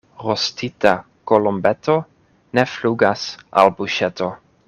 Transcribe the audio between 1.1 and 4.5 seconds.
kolombeto ne flugas al buŝeto.